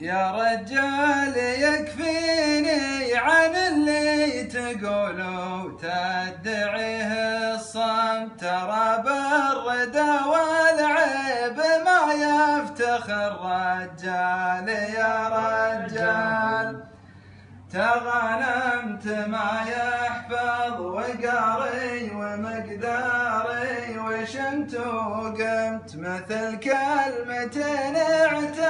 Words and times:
يا 0.00 0.30
رجال 0.32 1.36
يكفيني 1.36 3.14
عن 3.14 3.54
اللي 3.54 4.42
تقول 4.42 5.22
وتدعيه 5.64 7.12
الصمت. 7.54 8.40
ترى 8.40 9.02
بالردى 9.04 10.12
والعيب 10.30 11.58
ما 11.84 12.12
يفتخر 12.12 13.32
رجال 13.42 14.68
يا 14.68 15.28
رجال. 15.28 16.84
تغنمت 17.72 19.06
ما 19.06 19.50
يحفظ 19.68 20.80
وقاري 20.80 22.10
ومقداري. 22.14 23.72
وشمت 23.98 24.74
وقمت 24.74 25.90
مثل 25.96 26.58
كلمة 26.58 27.56
اعتاب 27.96 28.61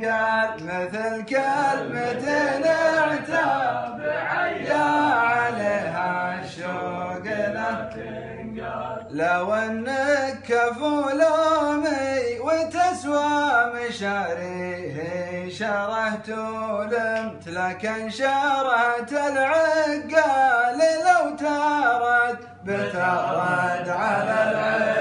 تنقال 0.00 0.64
مثل 0.66 1.24
كلمة 1.24 2.24
اعتاب 2.66 3.98
بعليا 3.98 4.84
عليها 5.14 6.40
الشوق 6.44 7.22
تنقال 7.24 9.06
لو 9.10 9.54
أنك 9.54 10.38
كفول 10.48 11.22
امي 11.22 12.40
وتسوى 12.40 13.72
مشاريه 13.74 15.48
شرهت 15.48 16.28
ولمت 16.28 17.48
لكن 17.48 18.10
شرهت 18.10 19.12
العقال 19.12 20.78
لو 21.06 21.36
ترد 21.36 22.38
بترد 22.64 23.88
على 23.88 24.50
العقال 24.50 24.93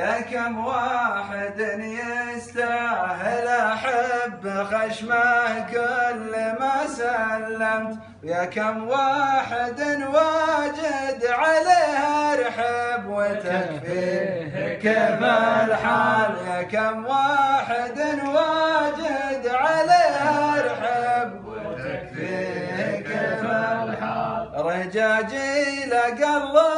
يا 0.00 0.20
كم 0.20 0.64
واحد 0.66 1.60
يستاهل 1.78 3.48
أحب 3.48 4.64
خشمه 4.72 5.60
كل 5.70 6.32
ما 6.60 6.86
سلمت. 6.86 7.98
يا 8.22 8.44
كم 8.44 8.88
واحد 8.88 9.80
واجد 10.14 11.26
عليه 11.26 12.34
رحب 12.46 13.06
وتكفيه 13.06 14.78
كيف 14.82 15.22
الحال 15.64 16.30
يا 16.48 16.62
كم 16.62 17.06
واحد 17.06 17.98
واجد 18.24 19.44
عليه 19.54 20.62
رحب 20.66 21.44
وتكفيه 21.44 22.96
كيف 22.96 23.44
الحال 23.44 24.48
رجاجيل 24.54 25.94
قلطا 25.94 26.69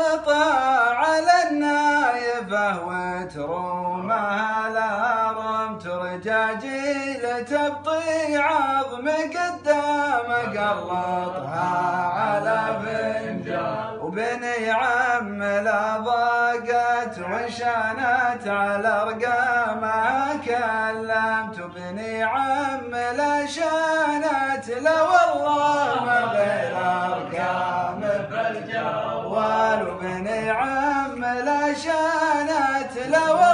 رمت 5.82 5.86
رجاجيل 5.86 7.44
تبطي 7.44 8.36
عظم 8.36 9.08
قدام 9.08 10.28
قلطها 10.46 11.70
على 12.18 12.60
فنجان. 12.82 13.98
وبني 14.02 14.70
عم 14.70 15.42
لا 15.42 15.96
ضاقت 15.98 17.18
وشانت 17.18 18.44
على 18.46 18.88
أرقامها 19.02 20.36
كلمت. 20.46 21.56
وبني 21.60 22.22
عم 22.22 22.90
لا 22.90 23.46
شانت 23.46 24.68
لا 24.82 25.02
والله 25.02 26.04
ما 26.04 26.20
غير 26.34 26.76
أرقام 26.76 28.00
بالجوال 28.30 29.88
وبني 29.88 30.50
عم 30.50 31.24
لا 31.24 31.74
شانت 31.74 32.94
لا 33.08 33.30
والله 33.30 33.51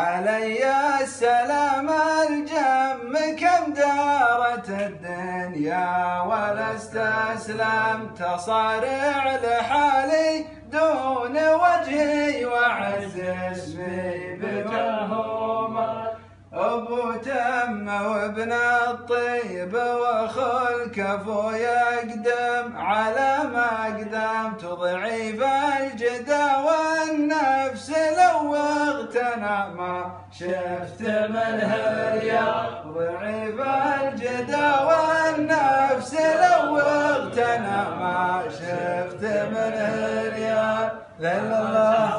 علي 0.00 0.64
السلام 1.02 1.88
الجم 2.28 3.12
كم 3.40 3.72
دارت 3.72 4.68
الدنيا 4.68 6.20
ولا 6.20 6.74
استسلمت 6.76 8.20
صارع 8.38 9.36
لحالي 9.44 10.44
دون 10.72 11.36
وجهي 11.62 12.44
وعز 12.44 13.16
اسمي 13.20 14.36
بمهومة 14.40 16.10
أبو 16.52 17.12
تم 17.12 17.88
وابن 17.88 18.52
الطيب 18.52 19.74
واخو 19.74 20.68
الكفو 20.74 21.50
يقدم. 21.50 22.76
على 22.76 23.38
ما 23.52 23.84
قدمت 23.84 24.64
ضعيف 24.64 25.42
الجدا 25.80 26.56
والنفس 26.56 27.90
ما 29.76 29.94
شفت 30.32 31.00
منه 31.34 31.72
رياض 32.14 32.72
ضعيف 32.94 33.58
الجدا 33.60 34.68
والنفس 34.88 36.12
لو 36.14 36.76
اغتنى 36.78 37.80
ما 38.00 38.42
شفت 38.48 39.22
منه 39.54 39.94
رياض 40.36 40.90
ذل 41.20 41.52
الله. 41.62 42.09